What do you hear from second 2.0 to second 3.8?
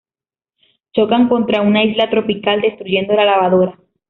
tropical, destruyendo la lavadora.